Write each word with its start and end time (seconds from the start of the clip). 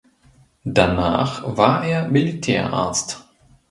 Danach 0.65 1.43
war 1.57 1.83
er 1.85 2.07
Militärarzt. 2.07 3.23